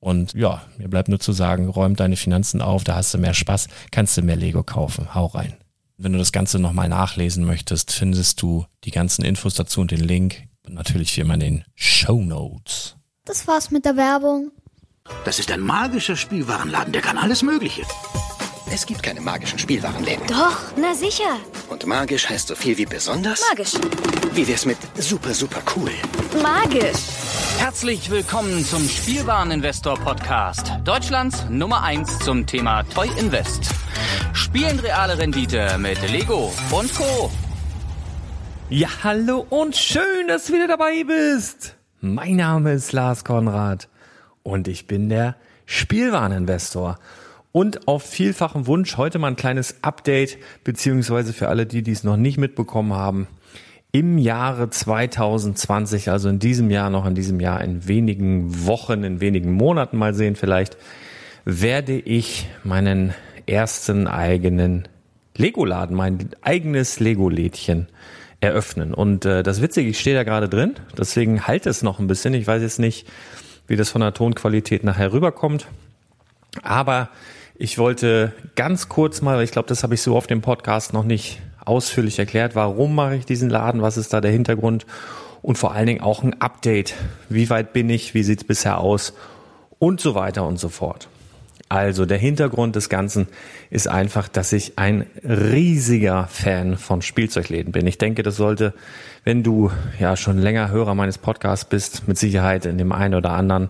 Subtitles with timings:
[0.00, 3.34] Und ja, mir bleibt nur zu sagen, räum deine Finanzen auf, da hast du mehr
[3.34, 5.14] Spaß, kannst du mehr Lego kaufen.
[5.14, 5.56] Hau rein.
[5.96, 10.00] Wenn du das Ganze nochmal nachlesen möchtest, findest du die ganzen Infos dazu und den
[10.00, 10.44] Link.
[10.64, 12.96] Und natürlich wie immer in den Show Notes.
[13.24, 14.52] Das war's mit der Werbung.
[15.24, 17.82] Das ist ein magischer Spielwarenladen, der kann alles Mögliche.
[18.70, 20.26] Es gibt keine magischen Spielwarenläden.
[20.26, 21.38] Doch, na sicher.
[21.70, 23.42] Und magisch heißt so viel wie besonders?
[23.48, 23.72] Magisch.
[24.34, 25.90] Wie wär's mit super, super cool?
[26.42, 27.07] Magisch.
[27.58, 30.72] Herzlich willkommen zum Spielwareninvestor Podcast.
[30.84, 33.70] Deutschlands Nummer 1 zum Thema Toy Invest.
[34.32, 37.30] Spielen reale Rendite mit Lego und Co.
[38.70, 41.76] Ja, hallo und schön, dass du wieder dabei bist.
[42.00, 43.88] Mein Name ist Lars Konrad
[44.44, 45.34] und ich bin der
[45.66, 47.00] Spielwareninvestor.
[47.50, 52.04] Und auf vielfachen Wunsch heute mal ein kleines Update, beziehungsweise für alle die, die es
[52.04, 53.26] noch nicht mitbekommen haben.
[53.90, 59.20] Im Jahre 2020, also in diesem Jahr noch, in diesem Jahr, in wenigen Wochen, in
[59.22, 60.76] wenigen Monaten mal sehen vielleicht,
[61.46, 63.14] werde ich meinen
[63.46, 64.86] ersten eigenen
[65.38, 67.88] Lego-Laden, mein eigenes Lego-Lädchen
[68.40, 68.92] eröffnen.
[68.92, 72.34] Und äh, das Witzige, ich stehe da gerade drin, deswegen halte es noch ein bisschen.
[72.34, 73.06] Ich weiß jetzt nicht,
[73.66, 75.66] wie das von der Tonqualität nachher rüberkommt.
[76.62, 77.08] Aber
[77.56, 81.04] ich wollte ganz kurz mal, ich glaube, das habe ich so auf dem Podcast noch
[81.04, 84.86] nicht ausführlich erklärt, warum mache ich diesen Laden, was ist da der Hintergrund
[85.42, 86.94] und vor allen Dingen auch ein Update.
[87.28, 89.14] Wie weit bin ich, wie sieht es bisher aus
[89.78, 91.08] und so weiter und so fort.
[91.68, 93.28] Also der Hintergrund des Ganzen
[93.68, 97.86] ist einfach, dass ich ein riesiger Fan von Spielzeugläden bin.
[97.86, 98.72] Ich denke, das sollte,
[99.24, 103.32] wenn du ja schon länger Hörer meines Podcasts bist, mit Sicherheit in dem einen oder
[103.32, 103.68] anderen,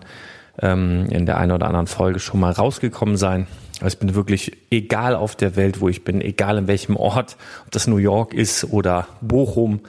[0.61, 3.47] ähm, in der einen oder anderen Folge schon mal rausgekommen sein.
[3.81, 7.37] Also ich bin wirklich, egal auf der Welt, wo ich bin, egal in welchem Ort,
[7.65, 9.81] ob das New York ist oder Bochum,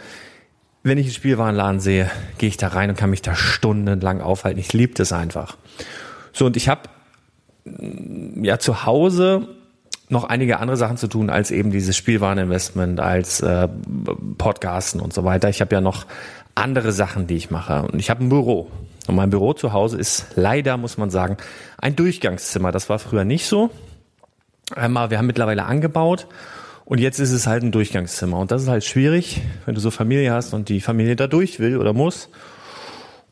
[0.82, 4.58] wenn ich einen Spielwarenladen sehe, gehe ich da rein und kann mich da stundenlang aufhalten.
[4.58, 5.56] Ich liebe das einfach.
[6.32, 6.82] So, und ich habe
[8.42, 9.48] ja zu Hause
[10.08, 13.68] noch einige andere Sachen zu tun als eben dieses Spielwareninvestment, als äh,
[14.38, 15.48] Podcasten und so weiter.
[15.48, 16.06] Ich habe ja noch
[16.54, 17.82] andere Sachen, die ich mache.
[17.82, 18.70] Und ich habe ein Büro.
[19.10, 21.36] Und mein Büro zu Hause ist leider, muss man sagen,
[21.78, 22.70] ein Durchgangszimmer.
[22.70, 23.70] Das war früher nicht so.
[24.76, 26.28] Einmal, wir haben mittlerweile angebaut
[26.84, 28.38] und jetzt ist es halt ein Durchgangszimmer.
[28.38, 31.58] Und das ist halt schwierig, wenn du so Familie hast und die Familie da durch
[31.58, 32.28] will oder muss.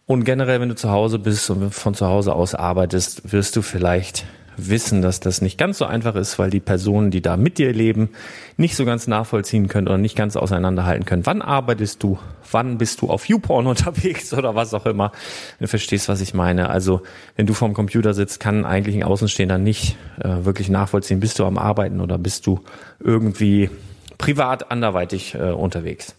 [0.05, 3.63] Und generell, wenn du zu Hause bist und von zu Hause aus arbeitest, wirst du
[3.63, 4.25] vielleicht
[4.59, 7.73] wissen, dass das nicht ganz so einfach ist, weil die Personen, die da mit dir
[7.73, 8.11] leben,
[8.57, 11.25] nicht so ganz nachvollziehen können oder nicht ganz auseinanderhalten können.
[11.27, 12.19] Wann arbeitest du?
[12.51, 15.13] Wann bist du auf YouPorn unterwegs oder was auch immer?
[15.61, 16.69] Du verstehst, was ich meine.
[16.69, 17.03] Also,
[17.37, 21.45] wenn du vorm Computer sitzt, kann eigentlich ein Außenstehender nicht äh, wirklich nachvollziehen, bist du
[21.45, 22.61] am Arbeiten oder bist du
[23.01, 23.71] irgendwie
[24.19, 26.15] privat anderweitig äh, unterwegs.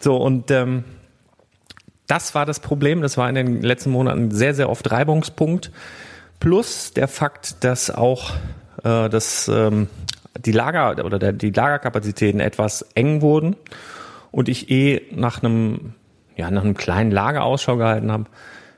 [0.00, 0.84] So, und ähm,
[2.08, 3.02] das war das Problem.
[3.02, 5.70] Das war in den letzten Monaten sehr, sehr oft Reibungspunkt.
[6.40, 8.30] Plus der Fakt, dass auch
[8.84, 9.88] äh, das, ähm,
[10.38, 13.56] die Lager oder der, die Lagerkapazitäten etwas eng wurden
[14.30, 15.94] und ich eh nach einem,
[16.36, 18.26] ja, nach einem kleinen Lager Ausschau gehalten habe,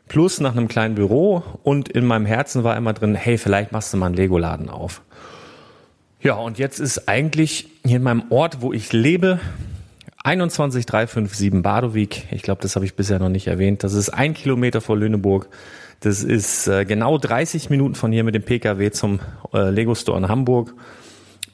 [0.08, 3.92] plus nach einem kleinen Büro und in meinem Herzen war immer drin, hey, vielleicht machst
[3.92, 5.02] du mal einen Lego-Laden auf.
[6.22, 9.40] Ja, und jetzt ist eigentlich hier in meinem Ort, wo ich lebe,
[10.22, 12.26] 21357 Badowik.
[12.30, 13.84] Ich glaube, das habe ich bisher noch nicht erwähnt.
[13.84, 15.48] Das ist ein Kilometer vor Lüneburg.
[16.00, 19.20] Das ist äh, genau 30 Minuten von hier mit dem Pkw zum
[19.52, 20.72] äh, Lego Store in Hamburg.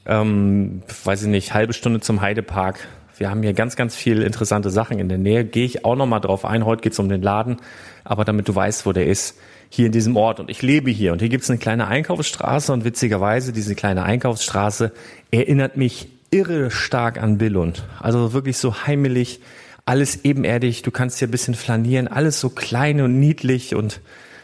[0.05, 2.87] Ähm, weiß ich nicht, halbe Stunde zum Heidepark.
[3.17, 5.43] Wir haben hier ganz, ganz viel interessante Sachen in der Nähe.
[5.43, 6.65] Gehe ich auch noch mal drauf ein.
[6.65, 7.57] Heute geht's um den Laden,
[8.05, 9.37] aber damit du weißt, wo der ist,
[9.69, 10.39] hier in diesem Ort.
[10.39, 11.11] Und ich lebe hier.
[11.11, 12.71] Und hier gibt's eine kleine Einkaufsstraße.
[12.71, 14.93] Und witzigerweise, diese kleine Einkaufsstraße
[15.29, 17.83] erinnert mich irre stark an Billund.
[17.99, 19.41] Also wirklich so heimelig,
[19.85, 20.83] alles ebenerdig.
[20.83, 23.99] Du kannst hier ein bisschen flanieren, alles so klein und niedlich und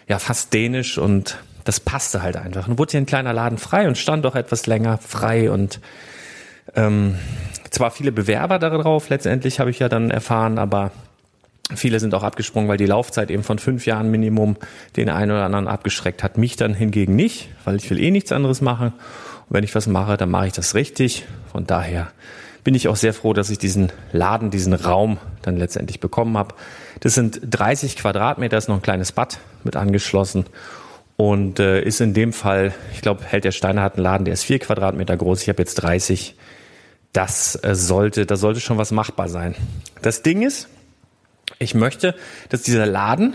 [0.07, 2.67] ja fast dänisch und das passte halt einfach.
[2.67, 5.79] Und wurde hier ein kleiner Laden frei und stand auch etwas länger frei und
[6.75, 7.15] ähm,
[7.69, 10.91] zwar viele Bewerber darauf, letztendlich habe ich ja dann erfahren, aber
[11.75, 14.57] viele sind auch abgesprungen, weil die Laufzeit eben von fünf Jahren Minimum
[14.95, 16.37] den einen oder anderen abgeschreckt hat.
[16.37, 18.87] Mich dann hingegen nicht, weil ich will eh nichts anderes machen.
[18.87, 21.25] Und wenn ich was mache, dann mache ich das richtig.
[21.51, 22.11] Von daher
[22.63, 26.55] bin ich auch sehr froh, dass ich diesen Laden, diesen Raum dann letztendlich bekommen habe.
[27.03, 30.45] Das sind 30 Quadratmeter, ist noch ein kleines Bad mit angeschlossen
[31.17, 34.33] und äh, ist in dem Fall, ich glaube, Held der Steine hat einen Laden, der
[34.33, 35.41] ist vier Quadratmeter groß.
[35.41, 36.37] Ich habe jetzt 30.
[37.11, 39.53] Das äh, sollte, da sollte schon was machbar sein.
[40.01, 40.69] Das Ding ist,
[41.59, 42.15] ich möchte,
[42.47, 43.33] dass dieser Laden,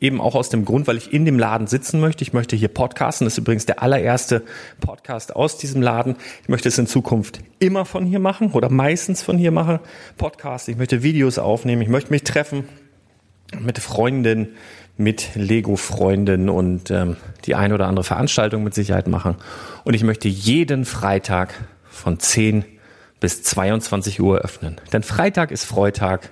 [0.00, 2.68] eben auch aus dem Grund, weil ich in dem Laden sitzen möchte, ich möchte hier
[2.68, 4.42] podcasten, das ist übrigens der allererste
[4.82, 6.16] Podcast aus diesem Laden.
[6.42, 9.78] Ich möchte es in Zukunft immer von hier machen oder meistens von hier machen.
[10.18, 12.68] Podcast, ich möchte Videos aufnehmen, ich möchte mich treffen
[13.58, 14.48] mit Freunden,
[14.96, 19.36] mit Lego-Freunden und ähm, die eine oder andere Veranstaltung mit Sicherheit machen.
[19.84, 21.54] Und ich möchte jeden Freitag
[21.88, 22.64] von 10
[23.20, 24.80] bis 22 Uhr öffnen.
[24.92, 26.30] Denn Freitag ist Freitag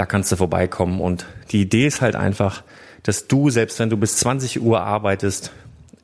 [0.00, 0.98] da kannst du vorbeikommen.
[0.98, 2.62] Und die Idee ist halt einfach,
[3.02, 5.52] dass du, selbst wenn du bis 20 Uhr arbeitest,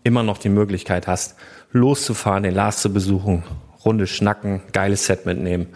[0.04, 1.34] immer noch die Möglichkeit hast,
[1.72, 3.42] loszufahren, den Lars zu besuchen,
[3.86, 5.68] Runde schnacken, geiles Set mitnehmen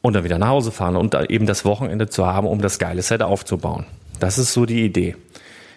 [0.00, 3.02] und dann wieder nach Hause fahren und eben das Wochenende zu haben, um das geile
[3.02, 3.86] Set aufzubauen.
[4.20, 5.16] Das ist so die Idee.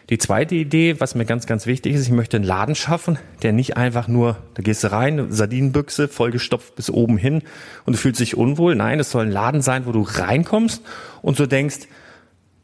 [0.09, 3.53] Die zweite Idee, was mir ganz, ganz wichtig ist, ich möchte einen Laden schaffen, der
[3.53, 7.43] nicht einfach nur, da gehst du rein, Sardinenbüchse, vollgestopft bis oben hin
[7.85, 8.75] und du fühlst dich unwohl.
[8.75, 10.81] Nein, es soll ein Laden sein, wo du reinkommst
[11.21, 11.87] und so denkst,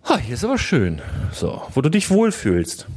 [0.03, 1.01] ha, hier ist aber schön.
[1.31, 2.87] So, wo du dich wohlfühlst.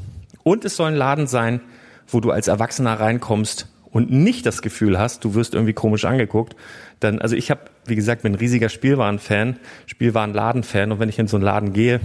[0.42, 1.60] Und es soll ein Laden sein,
[2.08, 6.56] wo du als Erwachsener reinkommst und nicht das Gefühl hast, du wirst irgendwie komisch angeguckt.
[7.00, 11.28] Dann, also ich habe, wie gesagt, bin ein riesiger Spielwarenfan, Spielwarenladen-Fan und wenn ich in
[11.28, 12.00] so einen Laden gehe,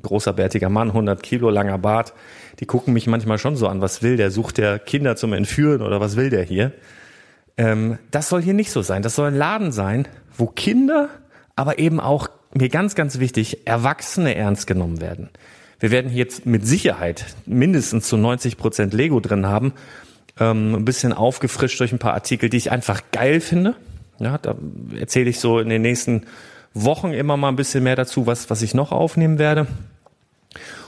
[0.00, 2.14] großer bärtiger Mann, 100 Kilo langer Bart,
[2.60, 4.30] die gucken mich manchmal schon so an, was will der?
[4.30, 6.72] Sucht der Kinder zum Entführen oder was will der hier?
[7.56, 9.02] Ähm, das soll hier nicht so sein.
[9.02, 11.08] Das soll ein Laden sein, wo Kinder,
[11.56, 15.30] aber eben auch, mir ganz, ganz wichtig, Erwachsene ernst genommen werden.
[15.80, 19.72] Wir werden hier jetzt mit Sicherheit mindestens zu 90 Prozent Lego drin haben.
[20.40, 23.74] Ähm, ein bisschen aufgefrischt durch ein paar Artikel, die ich einfach geil finde.
[24.18, 24.54] Ja, da
[24.98, 26.26] erzähle ich so in den nächsten
[26.74, 29.66] Wochen immer mal ein bisschen mehr dazu, was, was ich noch aufnehmen werde.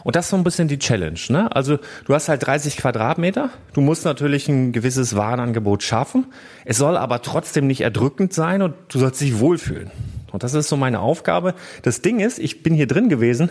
[0.03, 1.19] Und das ist so ein bisschen die Challenge.
[1.29, 1.55] Ne?
[1.55, 3.51] Also du hast halt 30 Quadratmeter.
[3.73, 6.27] Du musst natürlich ein gewisses Warenangebot schaffen.
[6.65, 9.91] Es soll aber trotzdem nicht erdrückend sein und du sollst dich wohlfühlen.
[10.31, 11.55] Und das ist so meine Aufgabe.
[11.83, 13.51] Das Ding ist, ich bin hier drin gewesen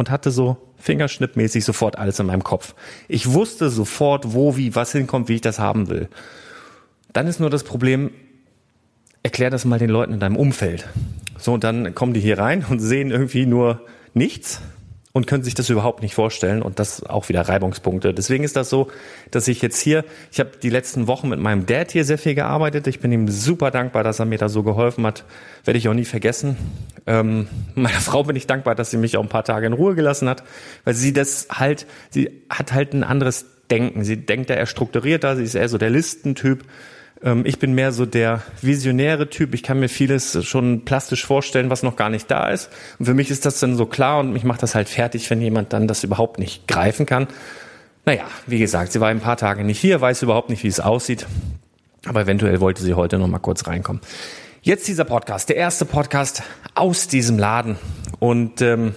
[0.00, 2.74] und hatte so fingerschnippmäßig sofort alles in meinem Kopf.
[3.06, 6.08] Ich wusste sofort, wo, wie, was hinkommt, wie ich das haben will.
[7.12, 8.10] Dann ist nur das Problem,
[9.22, 10.88] erklär das mal den Leuten in deinem Umfeld.
[11.36, 14.62] So, und dann kommen die hier rein und sehen irgendwie nur nichts
[15.12, 18.14] und können sich das überhaupt nicht vorstellen und das auch wieder Reibungspunkte.
[18.14, 18.88] Deswegen ist das so,
[19.32, 22.36] dass ich jetzt hier, ich habe die letzten Wochen mit meinem Dad hier sehr viel
[22.36, 22.86] gearbeitet.
[22.86, 25.24] Ich bin ihm super dankbar, dass er mir da so geholfen hat.
[25.64, 26.56] Werde ich auch nie vergessen.
[27.06, 29.96] Ähm, meiner Frau bin ich dankbar, dass sie mich auch ein paar Tage in Ruhe
[29.96, 30.44] gelassen hat,
[30.84, 34.04] weil sie das halt, sie hat halt ein anderes Denken.
[34.04, 36.64] Sie denkt da eher strukturierter, sie ist eher so der Listentyp.
[37.22, 39.54] Ähm, ich bin mehr so der visionäre Typ.
[39.54, 42.70] Ich kann mir vieles schon plastisch vorstellen, was noch gar nicht da ist.
[42.98, 45.40] Und für mich ist das dann so klar und mich macht das halt fertig, wenn
[45.40, 47.28] jemand dann das überhaupt nicht greifen kann.
[48.06, 50.80] Naja, wie gesagt, sie war ein paar Tage nicht hier, weiß überhaupt nicht, wie es
[50.80, 51.26] aussieht.
[52.06, 54.00] Aber eventuell wollte sie heute noch mal kurz reinkommen.
[54.62, 56.42] Jetzt dieser Podcast, der erste Podcast
[56.74, 57.76] aus diesem Laden.
[58.18, 58.94] Und ähm,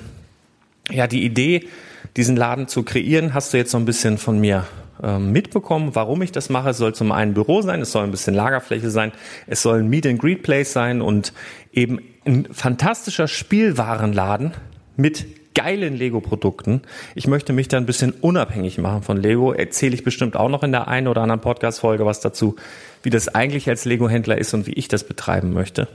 [0.89, 1.67] ja, die Idee,
[2.15, 4.65] diesen Laden zu kreieren, hast du jetzt so ein bisschen von mir
[5.01, 6.69] mitbekommen, warum ich das mache.
[6.69, 9.11] Es soll zum einen Büro sein, es soll ein bisschen Lagerfläche sein,
[9.47, 11.33] es soll ein Meet and Greet Place sein und
[11.71, 14.53] eben ein fantastischer Spielwarenladen
[14.95, 16.81] mit geilen Lego-Produkten.
[17.15, 19.51] Ich möchte mich da ein bisschen unabhängig machen von Lego.
[19.53, 22.55] Erzähle ich bestimmt auch noch in der einen oder anderen Podcast-Folge was dazu,
[23.03, 25.87] wie das eigentlich als Lego-Händler ist und wie ich das betreiben möchte.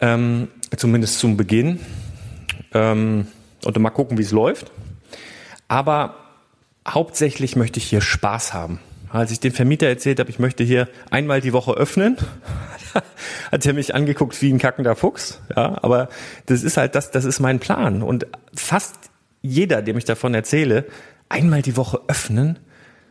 [0.00, 1.80] Ähm, zumindest zum Beginn.
[2.72, 3.26] Ähm,
[3.64, 4.70] und mal gucken, wie es läuft.
[5.68, 6.14] Aber
[6.94, 8.80] hauptsächlich möchte ich hier Spaß haben.
[9.12, 12.16] Als ich dem Vermieter erzählt habe, ich möchte hier einmal die Woche öffnen,
[13.52, 15.40] hat er mich angeguckt wie ein kackender Fuchs.
[15.56, 16.08] Ja, aber
[16.46, 18.02] das ist halt das, das ist mein Plan.
[18.02, 18.96] Und fast
[19.42, 20.86] jeder, dem ich davon erzähle,
[21.28, 22.58] einmal die Woche öffnen,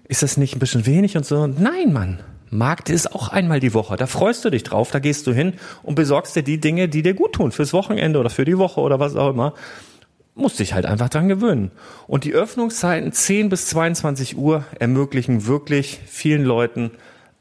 [0.08, 1.48] ist das nicht ein bisschen wenig und so?
[1.48, 2.20] Nein, Mann.
[2.52, 3.96] Markt ist auch einmal die Woche.
[3.96, 7.04] Da freust du dich drauf, da gehst du hin und besorgst dir die Dinge, die
[7.04, 9.54] dir gut tun, fürs Wochenende oder für die Woche oder was auch immer
[10.40, 11.72] musste ich halt einfach dran gewöhnen.
[12.08, 16.92] Und die Öffnungszeiten 10 bis 22 Uhr ermöglichen wirklich vielen Leuten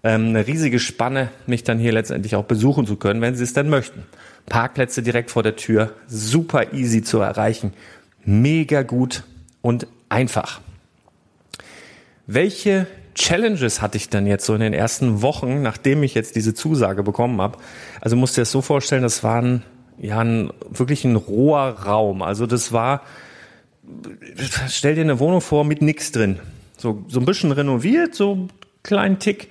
[0.02, 3.52] ähm, eine riesige Spanne, mich dann hier letztendlich auch besuchen zu können, wenn sie es
[3.52, 4.04] denn möchten.
[4.46, 7.72] Parkplätze direkt vor der Tür, super easy zu erreichen,
[8.24, 9.24] mega gut
[9.62, 10.60] und einfach.
[12.26, 16.54] Welche Challenges hatte ich dann jetzt so in den ersten Wochen, nachdem ich jetzt diese
[16.54, 17.58] Zusage bekommen habe?
[18.00, 19.64] Also musst du dir das so vorstellen, das waren
[20.00, 22.22] ja, ein, wirklich ein roher Raum.
[22.22, 23.02] Also das war,
[24.68, 26.38] stell dir eine Wohnung vor mit nix drin.
[26.76, 28.48] So, so ein bisschen renoviert, so einen
[28.82, 29.48] kleinen Tick.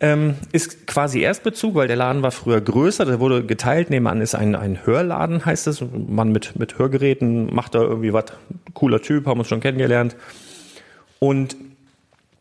[0.00, 3.90] Ähm, ist quasi Erstbezug, weil der Laden war früher größer, der wurde geteilt.
[3.90, 5.82] Nebenan ist ein, ein Hörladen, heißt es.
[5.82, 8.24] Man mit, mit Hörgeräten macht da irgendwie was.
[8.74, 10.16] Cooler Typ, haben uns schon kennengelernt.
[11.20, 11.56] Und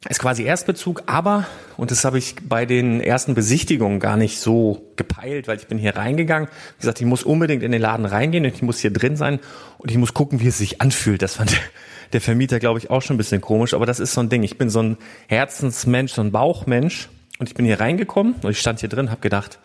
[0.09, 4.91] ist quasi Erstbezug, aber, und das habe ich bei den ersten Besichtigungen gar nicht so
[4.97, 8.45] gepeilt, weil ich bin hier reingegangen, wie gesagt, ich muss unbedingt in den Laden reingehen
[8.45, 9.39] und ich muss hier drin sein
[9.77, 11.21] und ich muss gucken, wie es sich anfühlt.
[11.21, 11.55] Das fand
[12.13, 14.43] der Vermieter, glaube ich, auch schon ein bisschen komisch, aber das ist so ein Ding.
[14.43, 18.59] Ich bin so ein Herzensmensch, so ein Bauchmensch und ich bin hier reingekommen und ich
[18.59, 19.59] stand hier drin, habe gedacht,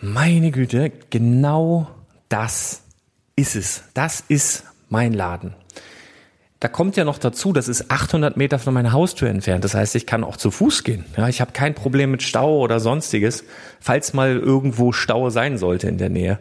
[0.00, 1.88] meine Güte, genau
[2.28, 2.82] das
[3.36, 3.84] ist es.
[3.94, 5.54] Das ist mein Laden.
[6.62, 9.64] Da kommt ja noch dazu, das ist 800 Meter von meiner Haustür entfernt.
[9.64, 11.04] Das heißt, ich kann auch zu Fuß gehen.
[11.16, 13.42] Ja, ich habe kein Problem mit Stau oder sonstiges,
[13.80, 16.38] falls mal irgendwo Stau sein sollte in der Nähe.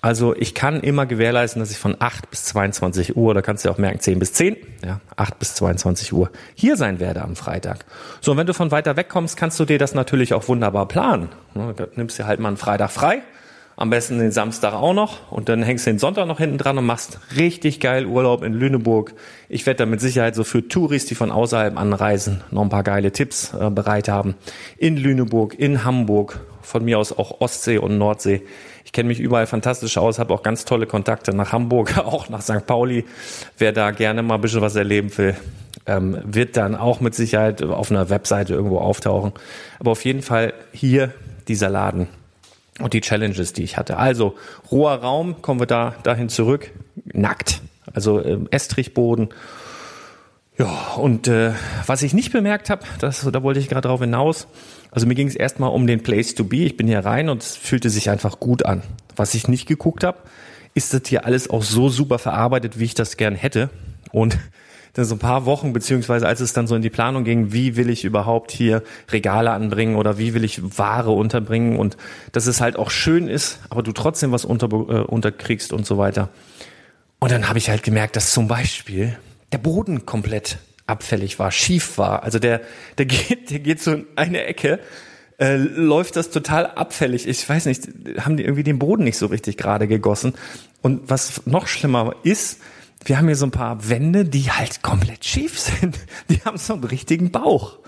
[0.00, 3.70] Also ich kann immer gewährleisten, dass ich von 8 bis 22 Uhr, da kannst du
[3.70, 7.84] auch merken, 10 bis 10, ja, 8 bis 22 Uhr hier sein werde am Freitag.
[8.22, 10.88] So, und wenn du von weiter weg kommst, kannst du dir das natürlich auch wunderbar
[10.88, 11.28] planen.
[11.52, 13.20] Da nimmst du halt mal einen Freitag frei
[13.80, 16.76] am besten den Samstag auch noch und dann hängst du den Sonntag noch hinten dran
[16.76, 19.14] und machst richtig geil Urlaub in Lüneburg.
[19.48, 22.82] Ich werde da mit Sicherheit so für Touris, die von außerhalb anreisen, noch ein paar
[22.82, 24.34] geile Tipps äh, bereit haben.
[24.76, 28.42] In Lüneburg, in Hamburg, von mir aus auch Ostsee und Nordsee.
[28.84, 32.42] Ich kenne mich überall fantastisch aus, habe auch ganz tolle Kontakte nach Hamburg, auch nach
[32.42, 32.66] St.
[32.66, 33.06] Pauli.
[33.56, 35.36] Wer da gerne mal ein bisschen was erleben will,
[35.86, 39.32] ähm, wird dann auch mit Sicherheit auf einer Webseite irgendwo auftauchen.
[39.78, 41.14] Aber auf jeden Fall hier
[41.48, 42.08] dieser Laden
[42.80, 43.96] und die Challenges, die ich hatte.
[43.96, 44.34] Also
[44.70, 46.70] roher Raum, kommen wir da dahin zurück,
[47.04, 47.60] nackt,
[47.92, 49.28] also äh, Estrichboden.
[50.58, 51.52] Ja, und äh,
[51.86, 54.46] was ich nicht bemerkt habe, da wollte ich gerade drauf hinaus,
[54.90, 56.58] also mir ging es erstmal um den Place to be.
[56.58, 58.82] Ich bin hier rein und es fühlte sich einfach gut an.
[59.16, 60.18] Was ich nicht geguckt habe,
[60.74, 63.70] ist das hier alles auch so super verarbeitet, wie ich das gern hätte.
[64.12, 64.38] Und
[64.94, 67.76] dann so ein paar Wochen, beziehungsweise als es dann so in die Planung ging, wie
[67.76, 71.96] will ich überhaupt hier Regale anbringen oder wie will ich Ware unterbringen und
[72.32, 75.98] dass es halt auch schön ist, aber du trotzdem was unter, äh, unterkriegst und so
[75.98, 76.30] weiter.
[77.18, 79.16] Und dann habe ich halt gemerkt, dass zum Beispiel
[79.52, 82.22] der Boden komplett abfällig war, schief war.
[82.22, 82.60] Also der,
[82.98, 84.80] der geht, der geht so in eine Ecke,
[85.38, 87.26] äh, läuft das total abfällig.
[87.28, 90.34] Ich weiß nicht, haben die irgendwie den Boden nicht so richtig gerade gegossen.
[90.82, 92.60] Und was noch schlimmer ist,
[93.04, 95.98] wir haben hier so ein paar Wände, die halt komplett schief sind.
[96.28, 97.78] Die haben so einen richtigen Bauch.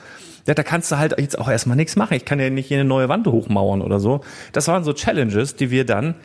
[0.47, 2.14] Ja, da kannst du halt jetzt auch erstmal nichts machen.
[2.14, 4.23] Ich kann ja nicht hier eine neue Wand hochmauern oder so.
[4.52, 6.16] Das waren so Challenges, die wir dann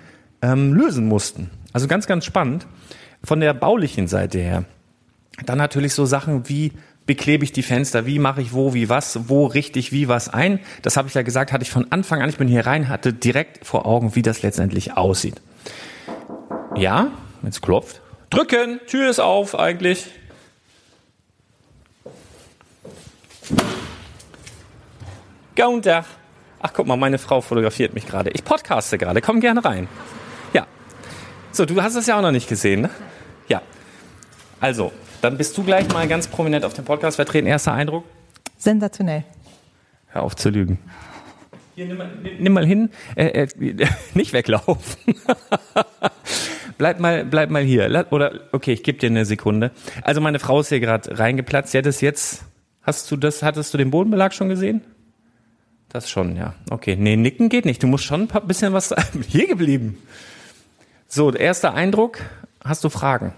[0.41, 1.51] ähm, lösen mussten.
[1.73, 2.65] Also ganz, ganz spannend.
[3.23, 4.63] von der baulichen Seite her.
[5.45, 6.71] Dann natürlich so Sachen wie
[7.05, 10.29] beklebe ich die Fenster, wie mache ich wo, wie was, wo richte ich wie was
[10.29, 10.59] ein.
[10.81, 13.13] Das habe ich ja gesagt, hatte ich von Anfang an, ich bin hier rein, hatte
[13.13, 15.41] direkt vor Augen, wie das letztendlich aussieht.
[16.75, 17.07] Ja,
[17.43, 18.01] jetzt klopft.
[18.29, 20.07] Drücken, Tür ist auf eigentlich.
[25.55, 26.05] Guten Tag.
[26.59, 28.29] Ach, guck mal, meine Frau fotografiert mich gerade.
[28.31, 29.21] Ich podcaste gerade.
[29.21, 29.87] Komm gerne rein.
[30.53, 30.67] Ja.
[31.51, 32.89] So, du hast es ja auch noch nicht gesehen, ne?
[33.47, 33.61] Ja.
[34.59, 34.91] Also,
[35.21, 37.47] dann bist du gleich mal ganz prominent auf dem Podcast vertreten.
[37.47, 38.03] Erster Eindruck?
[38.57, 39.23] Sensationell.
[40.07, 40.79] Hör auf zu lügen.
[41.75, 42.89] Hier, nimm mal, nimm mal hin.
[43.15, 43.47] Äh, äh,
[44.15, 45.15] nicht weglaufen.
[46.77, 48.05] Bleib mal, bleib mal hier.
[48.11, 49.71] Oder, okay, ich gebe dir eine Sekunde.
[50.03, 51.71] Also meine Frau ist hier gerade reingeplatzt.
[51.71, 52.43] Sie hat es jetzt,
[52.81, 54.81] hast du das, hattest du den Bodenbelag schon gesehen?
[55.89, 56.53] Das schon, ja.
[56.69, 57.81] Okay, nee, nicken geht nicht.
[57.81, 58.93] Du musst schon ein bisschen was
[59.27, 59.97] hier geblieben.
[61.07, 62.19] So, erster Eindruck.
[62.63, 63.33] Hast du Fragen?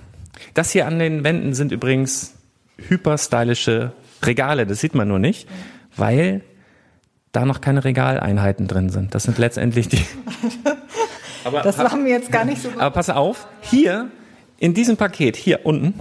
[0.54, 2.36] Das hier an den Wänden sind übrigens
[2.78, 3.92] hyperstylische
[4.24, 4.66] Regale.
[4.66, 5.48] Das sieht man nur nicht,
[5.96, 6.42] weil
[7.32, 9.14] da noch keine Regaleinheiten drin sind.
[9.14, 10.04] Das sind letztendlich die.
[11.50, 14.12] Aber, Das war mir jetzt gar nicht so aber pass auf, hier
[14.60, 16.00] in diesem Paket, hier unten,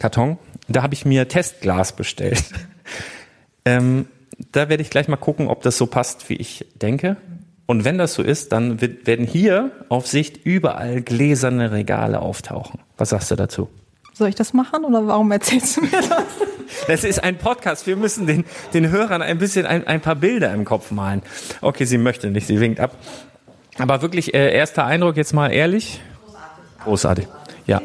[0.00, 2.42] Karton, da habe ich mir Testglas bestellt.
[3.64, 4.08] ähm,
[4.52, 7.16] da werde ich gleich mal gucken, ob das so passt, wie ich denke.
[7.66, 12.80] Und wenn das so ist, dann wird, werden hier auf Sicht überall gläserne Regale auftauchen.
[12.96, 13.68] Was sagst du dazu?
[14.12, 16.24] Soll ich das machen oder warum erzählst du mir das?
[16.86, 17.86] Das ist ein Podcast.
[17.86, 18.44] Wir müssen den,
[18.74, 21.22] den Hörern ein bisschen ein, ein paar Bilder im Kopf malen.
[21.62, 22.94] Okay, sie möchte nicht, sie winkt ab.
[23.78, 26.00] Aber wirklich, äh, erster Eindruck jetzt mal ehrlich?
[26.84, 26.84] Großartig.
[26.84, 27.28] Großartig.
[27.66, 27.82] Ja.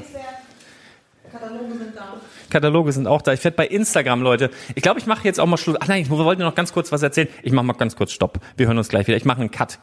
[2.50, 3.34] Kataloge sind auch da.
[3.34, 4.52] Ich werde bei Instagram, Leute.
[4.76, 5.76] Ich glaube, ich mache jetzt auch mal Schluss.
[5.80, 7.28] Ach nein, ich wollte noch ganz kurz was erzählen.
[7.42, 8.40] Ich mache mal ganz kurz Stopp.
[8.56, 9.18] Wir hören uns gleich wieder.
[9.18, 9.80] Ich mache einen Cut.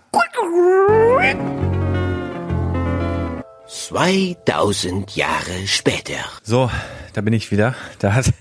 [3.66, 6.14] 2000 Jahre später.
[6.42, 6.70] So,
[7.12, 7.74] da bin ich wieder.
[7.98, 8.32] Da hat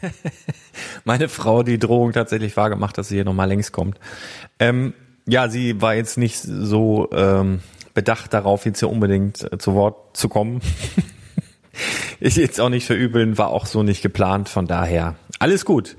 [1.05, 3.99] meine Frau die Drohung tatsächlich wahrgemacht, dass sie hier nochmal längs kommt.
[4.59, 4.93] Ähm,
[5.29, 7.61] ja, sie war jetzt nicht so ähm,
[7.93, 10.61] bedacht darauf, jetzt hier unbedingt äh, zu Wort zu kommen.
[12.19, 15.95] ich jetzt auch nicht verübeln, war auch so nicht geplant, von daher alles gut.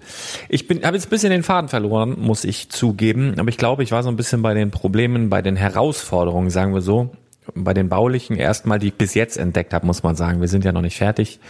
[0.50, 3.90] Ich habe jetzt ein bisschen den Faden verloren, muss ich zugeben, aber ich glaube, ich
[3.90, 7.10] war so ein bisschen bei den Problemen, bei den Herausforderungen, sagen wir so,
[7.54, 10.42] bei den baulichen erstmal, die ich bis jetzt entdeckt habe, muss man sagen.
[10.42, 11.40] Wir sind ja noch nicht fertig.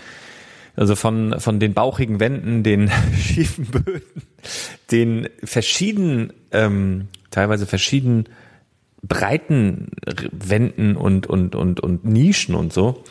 [0.77, 4.23] Also von, von den bauchigen Wänden, den schiefen Böden,
[4.91, 8.27] den verschiedenen, ähm, teilweise verschieden
[9.03, 9.89] breiten
[10.31, 13.03] Wänden und, und, und, und Nischen und so.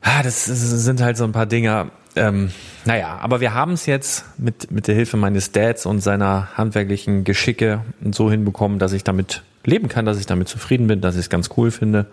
[0.00, 1.90] Ah, das sind halt so ein paar Dinger.
[2.14, 2.50] Ähm,
[2.84, 7.24] naja, aber wir haben es jetzt mit, mit der Hilfe meines Dads und seiner handwerklichen
[7.24, 11.22] Geschicke so hinbekommen, dass ich damit leben kann, dass ich damit zufrieden bin, dass ich
[11.22, 12.06] es ganz cool finde.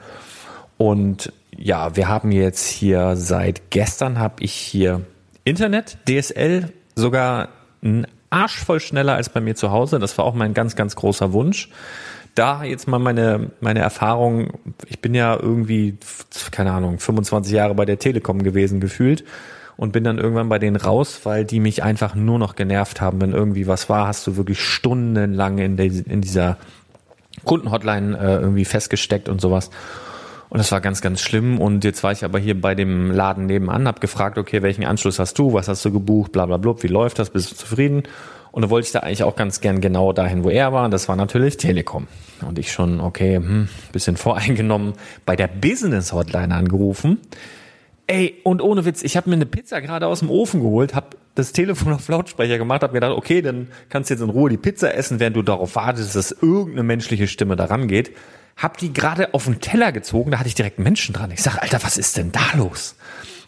[0.77, 5.01] Und ja, wir haben jetzt hier seit gestern habe ich hier
[5.43, 7.49] Internet, DSL, sogar
[7.83, 9.99] ein Arsch voll schneller als bei mir zu Hause.
[9.99, 11.69] Das war auch mein ganz, ganz großer Wunsch.
[12.35, 14.53] Da jetzt mal meine, meine Erfahrung,
[14.87, 15.97] ich bin ja irgendwie,
[16.49, 19.23] keine Ahnung, 25 Jahre bei der Telekom gewesen gefühlt
[19.77, 23.21] und bin dann irgendwann bei denen raus, weil die mich einfach nur noch genervt haben.
[23.21, 26.57] Wenn irgendwie was war, hast du wirklich stundenlang in, der, in dieser
[27.43, 29.69] Kundenhotline äh, irgendwie festgesteckt und sowas.
[30.53, 31.59] Und das war ganz, ganz schlimm.
[31.59, 35.17] Und jetzt war ich aber hier bei dem Laden nebenan, hab gefragt, okay, welchen Anschluss
[35.17, 38.03] hast du, was hast du gebucht, bla bla bla, wie läuft das, bist du zufrieden?
[38.51, 40.85] Und da wollte ich da eigentlich auch ganz gern genau dahin, wo er war.
[40.85, 42.05] Und das war natürlich Telekom.
[42.47, 44.93] Und ich schon, okay, hm, bisschen voreingenommen,
[45.25, 47.17] bei der Business Hotline angerufen.
[48.05, 51.17] Ey, und ohne Witz, ich habe mir eine Pizza gerade aus dem Ofen geholt, habe
[51.33, 54.51] das Telefon auf Lautsprecher gemacht, habe mir gedacht, okay, dann kannst du jetzt in Ruhe
[54.51, 58.11] die Pizza essen, während du darauf wartest, dass irgendeine menschliche Stimme daran geht.
[58.57, 61.31] Hab die gerade auf den Teller gezogen, da hatte ich direkt Menschen dran.
[61.31, 62.95] Ich sag, Alter, was ist denn da los?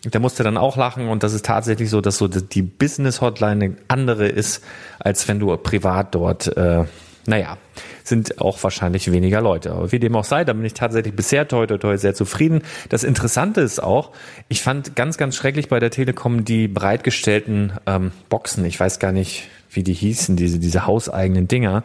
[0.03, 3.21] Und der musste dann auch lachen und das ist tatsächlich so, dass so die Business
[3.21, 4.63] Hotline eine andere ist,
[4.99, 6.85] als wenn du privat dort, äh,
[7.25, 7.57] naja,
[8.03, 9.71] sind auch wahrscheinlich weniger Leute.
[9.71, 12.61] Aber wie dem auch sei, da bin ich tatsächlich bisher toi, toi, toi sehr zufrieden.
[12.89, 14.11] Das Interessante ist auch,
[14.47, 18.63] ich fand ganz, ganz schrecklich bei der Telekom die bereitgestellten ähm, Boxen.
[18.65, 21.83] Ich weiß gar nicht, wie die hießen, diese, diese hauseigenen Dinger.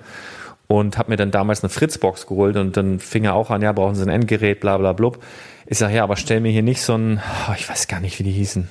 [0.71, 3.73] Und habe mir dann damals eine Fritzbox geholt und dann fing er auch an, ja,
[3.73, 5.19] brauchen Sie ein Endgerät, bla bla blub.
[5.67, 8.21] Ich sage, ja, aber stell mir hier nicht so ein, oh, ich weiß gar nicht,
[8.21, 8.69] wie die hießen.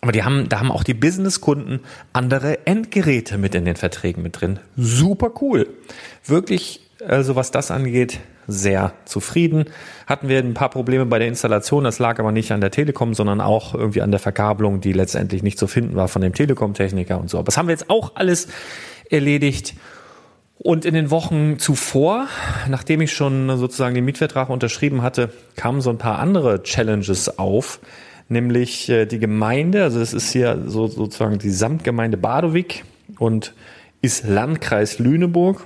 [0.00, 1.80] Aber die haben, da haben auch die Businesskunden
[2.14, 4.58] andere Endgeräte mit in den Verträgen mit drin.
[4.74, 5.68] Super cool.
[6.24, 9.66] Wirklich, also was das angeht, sehr zufrieden.
[10.06, 11.84] Hatten wir ein paar Probleme bei der Installation.
[11.84, 15.42] Das lag aber nicht an der Telekom, sondern auch irgendwie an der Verkabelung, die letztendlich
[15.42, 17.36] nicht zu finden war von dem Telekom-Techniker und so.
[17.36, 18.48] Aber das haben wir jetzt auch alles
[19.10, 19.74] erledigt.
[20.64, 22.28] Und in den Wochen zuvor,
[22.68, 27.80] nachdem ich schon sozusagen den Mietvertrag unterschrieben hatte, kamen so ein paar andere Challenges auf,
[28.28, 32.84] nämlich äh, die Gemeinde, also es ist hier so sozusagen die Samtgemeinde Badowik
[33.18, 33.54] und
[34.02, 35.64] ist Landkreis Lüneburg.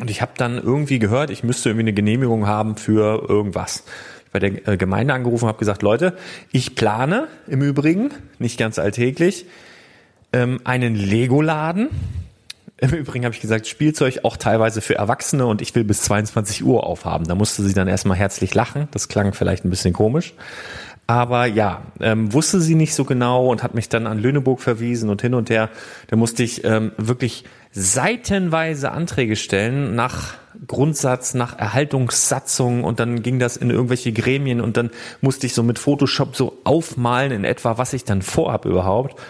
[0.00, 3.84] Und ich habe dann irgendwie gehört, ich müsste irgendwie eine Genehmigung haben für irgendwas.
[4.32, 6.16] Bei der äh, Gemeinde angerufen habe gesagt, Leute,
[6.52, 9.44] ich plane im Übrigen, nicht ganz alltäglich,
[10.32, 11.90] ähm, einen Lego-Laden
[12.78, 16.64] im Übrigen habe ich gesagt, Spielzeug auch teilweise für Erwachsene und ich will bis 22
[16.64, 17.26] Uhr aufhaben.
[17.26, 18.88] Da musste sie dann erstmal herzlich lachen.
[18.90, 20.34] Das klang vielleicht ein bisschen komisch.
[21.06, 25.08] Aber ja, ähm, wusste sie nicht so genau und hat mich dann an Lüneburg verwiesen
[25.08, 25.70] und hin und her.
[26.08, 30.34] Da musste ich ähm, wirklich seitenweise Anträge stellen nach
[30.66, 35.62] Grundsatz, nach Erhaltungssatzung und dann ging das in irgendwelche Gremien und dann musste ich so
[35.62, 39.20] mit Photoshop so aufmalen in etwa, was ich dann vorhab überhaupt.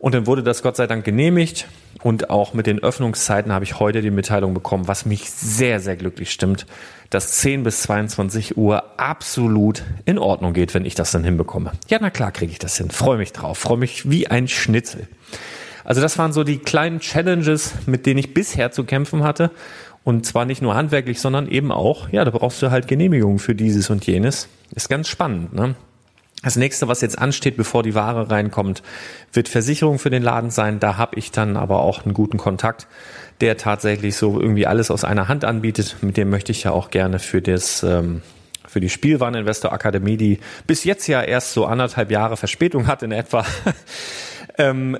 [0.00, 1.68] Und dann wurde das Gott sei Dank genehmigt.
[2.02, 5.96] Und auch mit den Öffnungszeiten habe ich heute die Mitteilung bekommen, was mich sehr, sehr
[5.96, 6.66] glücklich stimmt,
[7.10, 11.72] dass 10 bis 22 Uhr absolut in Ordnung geht, wenn ich das dann hinbekomme.
[11.88, 12.90] Ja, na klar kriege ich das hin.
[12.90, 13.58] Freue mich drauf.
[13.58, 15.06] Freue mich wie ein Schnitzel.
[15.84, 19.50] Also das waren so die kleinen Challenges, mit denen ich bisher zu kämpfen hatte.
[20.02, 23.54] Und zwar nicht nur handwerklich, sondern eben auch, ja, da brauchst du halt Genehmigungen für
[23.54, 24.48] dieses und jenes.
[24.74, 25.74] Ist ganz spannend, ne?
[26.42, 28.82] Das nächste, was jetzt ansteht, bevor die Ware reinkommt,
[29.32, 30.80] wird Versicherung für den Laden sein.
[30.80, 32.86] Da habe ich dann aber auch einen guten Kontakt,
[33.42, 35.96] der tatsächlich so irgendwie alles aus einer Hand anbietet.
[36.00, 38.22] Mit dem möchte ich ja auch gerne für das ähm,
[38.66, 43.12] für die Spielwareninvestor Akademie, die bis jetzt ja erst so anderthalb Jahre Verspätung hat in
[43.12, 43.44] etwa.
[44.58, 44.96] ähm,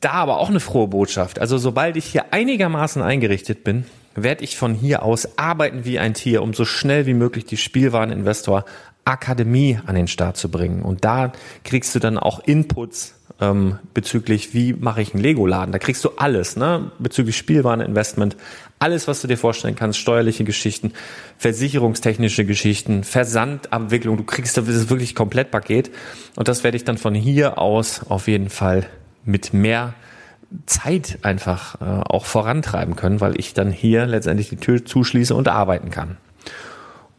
[0.00, 1.38] da aber auch eine frohe Botschaft.
[1.38, 6.14] Also sobald ich hier einigermaßen eingerichtet bin, werde ich von hier aus arbeiten wie ein
[6.14, 8.64] Tier, um so schnell wie möglich die Spielwareninvestor
[9.04, 10.82] Akademie an den Start zu bringen.
[10.82, 11.32] Und da
[11.64, 15.72] kriegst du dann auch Inputs ähm, bezüglich, wie mache ich einen Lego-Laden.
[15.72, 16.90] Da kriegst du alles, ne?
[16.98, 18.36] bezüglich Spielwareninvestment,
[18.78, 20.92] alles, was du dir vorstellen kannst, steuerliche Geschichten,
[21.38, 24.16] versicherungstechnische Geschichten, Versandabwicklung.
[24.16, 25.90] Du kriegst das wirklich komplett Paket.
[26.36, 28.86] Und das werde ich dann von hier aus auf jeden Fall
[29.24, 29.94] mit mehr
[30.66, 35.48] Zeit einfach äh, auch vorantreiben können, weil ich dann hier letztendlich die Tür zuschließe und
[35.48, 36.18] arbeiten kann.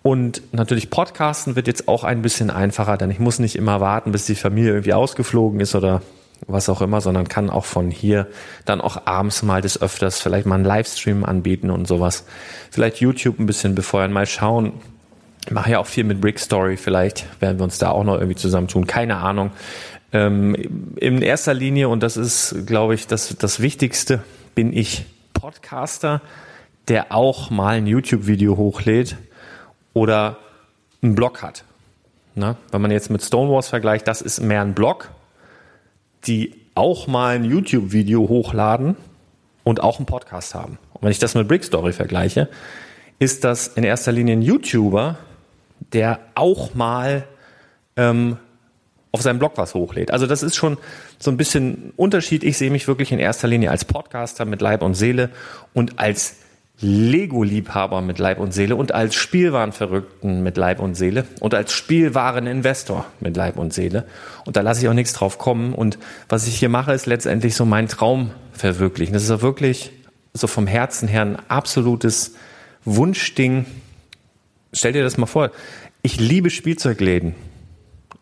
[0.03, 4.11] Und natürlich Podcasten wird jetzt auch ein bisschen einfacher, denn ich muss nicht immer warten,
[4.11, 6.01] bis die Familie irgendwie ausgeflogen ist oder
[6.45, 8.27] was auch immer, sondern kann auch von hier
[8.65, 12.25] dann auch abends mal des Öfters vielleicht mal einen Livestream anbieten und sowas.
[12.69, 14.73] Vielleicht YouTube ein bisschen befeuern, mal schauen.
[15.45, 18.15] Ich mache ja auch viel mit Brick Story, vielleicht werden wir uns da auch noch
[18.15, 19.51] irgendwie zusammentun, keine Ahnung.
[20.11, 24.21] Ähm, in erster Linie, und das ist, glaube ich, das, das Wichtigste,
[24.53, 26.21] bin ich Podcaster,
[26.89, 29.15] der auch mal ein YouTube-Video hochlädt
[29.93, 30.37] oder
[31.01, 31.63] einen Blog hat.
[32.35, 32.55] Ne?
[32.71, 35.11] Wenn man jetzt mit Stonewalls vergleicht, das ist mehr ein Blog,
[36.25, 38.95] die auch mal ein YouTube-Video hochladen
[39.63, 40.79] und auch einen Podcast haben.
[40.93, 42.49] Und wenn ich das mit Brickstory vergleiche,
[43.19, 45.17] ist das in erster Linie ein YouTuber,
[45.91, 47.25] der auch mal
[47.95, 48.37] ähm,
[49.11, 50.09] auf seinem Blog was hochlädt.
[50.09, 50.77] Also das ist schon
[51.19, 52.43] so ein bisschen Unterschied.
[52.43, 55.29] Ich sehe mich wirklich in erster Linie als Podcaster mit Leib und Seele
[55.73, 56.37] und als
[56.83, 63.05] Lego-Liebhaber mit Leib und Seele und als Spielwarenverrückten mit Leib und Seele und als Spielwareninvestor
[63.19, 64.05] mit Leib und Seele.
[64.45, 65.73] Und da lasse ich auch nichts drauf kommen.
[65.73, 65.97] Und
[66.29, 69.13] was ich hier mache, ist letztendlich so mein Traum verwirklichen.
[69.13, 69.91] Das ist auch wirklich
[70.33, 72.35] so vom Herzen her ein absolutes
[72.85, 73.65] Wunschding.
[74.73, 75.51] Stell dir das mal vor.
[76.01, 77.35] Ich liebe Spielzeugläden.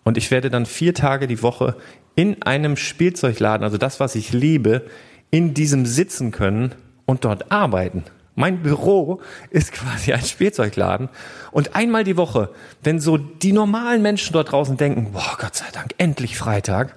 [0.03, 1.75] Und ich werde dann vier Tage die Woche
[2.15, 4.85] in einem Spielzeugladen, also das, was ich liebe,
[5.29, 8.03] in diesem sitzen können und dort arbeiten.
[8.35, 11.09] Mein Büro ist quasi ein Spielzeugladen.
[11.51, 12.49] Und einmal die Woche,
[12.83, 16.95] wenn so die normalen Menschen dort draußen denken, boah, Gott sei Dank, endlich Freitag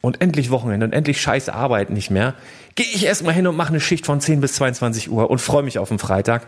[0.00, 2.34] und endlich Wochenende und endlich scheiße Arbeit nicht mehr,
[2.74, 5.62] gehe ich erstmal hin und mache eine Schicht von 10 bis 22 Uhr und freue
[5.62, 6.46] mich auf den Freitag.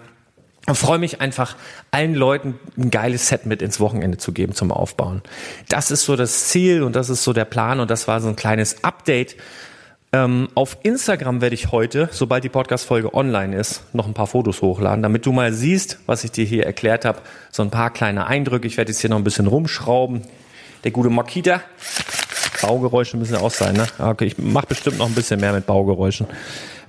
[0.67, 1.57] Und freue mich einfach,
[1.91, 5.23] allen Leuten ein geiles Set mit ins Wochenende zu geben zum Aufbauen.
[5.69, 8.29] Das ist so das Ziel und das ist so der Plan und das war so
[8.29, 9.37] ein kleines Update
[10.13, 14.61] ähm, auf Instagram werde ich heute, sobald die Podcast-Folge online ist, noch ein paar Fotos
[14.61, 17.21] hochladen, damit du mal siehst, was ich dir hier erklärt habe.
[17.53, 18.67] So ein paar kleine Eindrücke.
[18.67, 20.23] Ich werde jetzt hier noch ein bisschen rumschrauben.
[20.83, 21.61] Der gute Makita.
[22.63, 23.87] Baugeräusche müssen ja auch sein, ne?
[23.99, 26.27] Ah, okay, ich mache bestimmt noch ein bisschen mehr mit Baugeräuschen.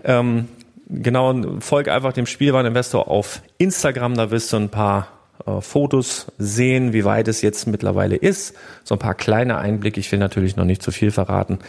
[0.03, 0.47] Ähm,
[0.89, 5.07] genau, folg einfach dem Spielwareninvestor auf Instagram, da wirst du ein paar
[5.45, 8.55] äh, Fotos sehen, wie weit es jetzt mittlerweile ist.
[8.83, 9.99] So ein paar kleine Einblicke.
[9.99, 11.59] Ich will natürlich noch nicht zu viel verraten.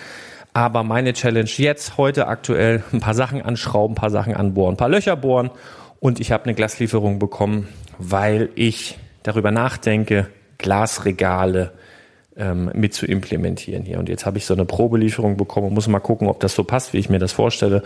[0.54, 4.76] Aber meine Challenge jetzt, heute aktuell, ein paar Sachen anschrauben, ein paar Sachen anbohren, ein
[4.76, 5.50] paar Löcher bohren.
[5.98, 11.72] Und ich habe eine Glaslieferung bekommen, weil ich darüber nachdenke, Glasregale
[12.36, 13.98] ähm, mit zu implementieren hier.
[13.98, 16.64] Und jetzt habe ich so eine Probelieferung bekommen und muss mal gucken, ob das so
[16.64, 17.82] passt, wie ich mir das vorstelle.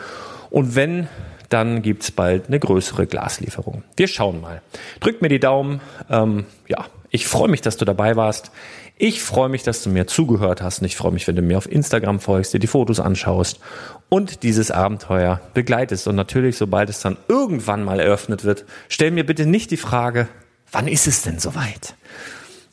[0.51, 1.09] Und wenn,
[1.49, 3.83] dann gibt's bald eine größere Glaslieferung.
[3.97, 4.63] Wir schauen mal.
[5.01, 5.81] Drückt mir die Daumen.
[6.11, 8.51] Ähm, ja, ich freue mich, dass du dabei warst.
[8.99, 11.59] Ich freue mich, dass du mir zugehört hast und ich freue mich, wenn du mir
[11.59, 13.61] auf Instagram folgst, dir die Fotos anschaust
[14.09, 16.09] und dieses Abenteuer begleitest.
[16.09, 20.29] Und natürlich, sobald es dann irgendwann mal eröffnet wird, stell mir bitte nicht die Frage,
[20.73, 21.95] wann ist es denn soweit?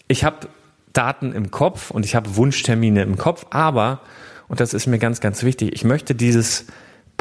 [0.07, 0.47] Ich habe
[0.93, 3.99] Daten im Kopf und ich habe Wunschtermine im Kopf, aber,
[4.47, 6.67] und das ist mir ganz, ganz wichtig, ich möchte dieses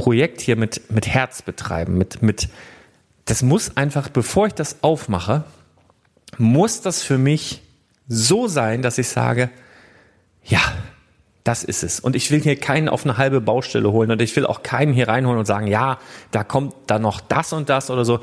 [0.02, 2.48] Projekt hier mit, mit Herz betreiben, mit, mit,
[3.24, 5.44] das muss einfach, bevor ich das aufmache,
[6.38, 7.62] muss das für mich
[8.08, 9.48] so sein, dass ich sage,
[10.42, 10.58] ja,
[11.44, 12.00] das ist es.
[12.00, 14.92] Und ich will hier keinen auf eine halbe Baustelle holen und ich will auch keinen
[14.92, 15.98] hier reinholen und sagen, ja,
[16.32, 18.18] da kommt da noch das und das oder so.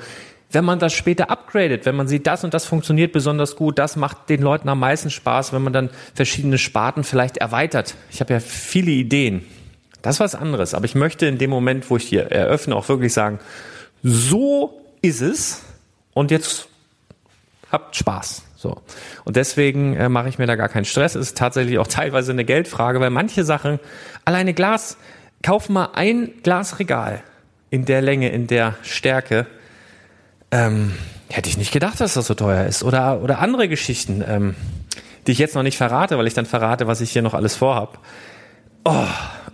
[0.51, 3.95] Wenn man das später upgradet, wenn man sieht, das und das funktioniert besonders gut, das
[3.95, 7.95] macht den Leuten am meisten Spaß, wenn man dann verschiedene Sparten vielleicht erweitert.
[8.11, 9.45] Ich habe ja viele Ideen.
[10.01, 10.73] Das ist was anderes.
[10.73, 13.39] Aber ich möchte in dem Moment, wo ich hier eröffne, auch wirklich sagen,
[14.03, 15.61] so ist es
[16.13, 16.67] und jetzt
[17.71, 18.43] habt Spaß.
[18.55, 18.81] So.
[19.23, 21.15] Und deswegen äh, mache ich mir da gar keinen Stress.
[21.15, 23.79] Es ist tatsächlich auch teilweise eine Geldfrage, weil manche Sachen,
[24.25, 24.97] alleine Glas,
[25.43, 27.21] kauf mal ein Glasregal
[27.69, 29.47] in der Länge, in der Stärke.
[30.51, 30.93] Ähm,
[31.29, 32.83] hätte ich nicht gedacht, dass das so teuer ist.
[32.83, 34.55] Oder, oder andere Geschichten, ähm,
[35.27, 37.55] die ich jetzt noch nicht verrate, weil ich dann verrate, was ich hier noch alles
[37.55, 37.99] vorhab.
[38.83, 39.05] Oh,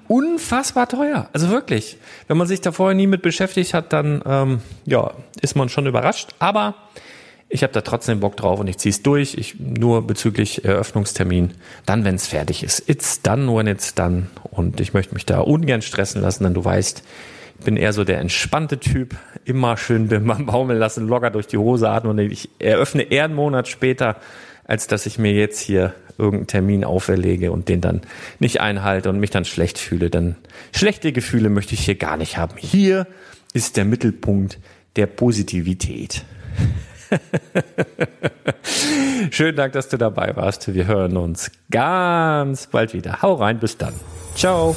[0.07, 1.29] unfassbar teuer.
[1.33, 1.97] Also wirklich.
[2.27, 5.87] Wenn man sich da vorher nie mit beschäftigt hat, dann ähm, ja, ist man schon
[5.87, 6.29] überrascht.
[6.39, 6.75] Aber
[7.47, 9.35] ich habe da trotzdem Bock drauf und ich ziehe es durch.
[9.35, 11.53] Ich nur bezüglich Eröffnungstermin.
[11.85, 12.89] Dann, wenn es fertig ist.
[12.89, 14.27] It's done when it's done.
[14.43, 17.03] Und ich möchte mich da ungern stressen lassen, denn du weißt,
[17.59, 19.15] ich bin eher so der entspannte Typ.
[19.45, 23.35] Immer schön beim Baumeln lassen, locker durch die Hose atmen und ich eröffne eher einen
[23.35, 24.17] Monat später,
[24.65, 28.01] als dass ich mir jetzt hier irgendeinen Termin auferlege und den dann
[28.39, 30.09] nicht einhalte und mich dann schlecht fühle.
[30.09, 30.35] Denn
[30.73, 32.55] schlechte Gefühle möchte ich hier gar nicht haben.
[32.57, 33.07] Hier
[33.53, 34.59] ist der Mittelpunkt
[34.95, 36.23] der Positivität.
[39.31, 40.73] Schönen Dank, dass du dabei warst.
[40.73, 43.21] Wir hören uns ganz bald wieder.
[43.21, 43.93] Hau rein, bis dann.
[44.35, 44.75] Ciao.